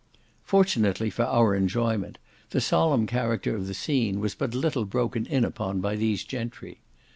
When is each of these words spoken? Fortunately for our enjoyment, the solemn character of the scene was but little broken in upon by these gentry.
Fortunately 0.43 1.11
for 1.11 1.25
our 1.25 1.53
enjoyment, 1.53 2.17
the 2.49 2.59
solemn 2.59 3.05
character 3.05 3.55
of 3.55 3.67
the 3.67 3.75
scene 3.75 4.19
was 4.19 4.33
but 4.33 4.55
little 4.55 4.85
broken 4.85 5.27
in 5.27 5.45
upon 5.45 5.79
by 5.79 5.95
these 5.95 6.23
gentry. 6.23 6.81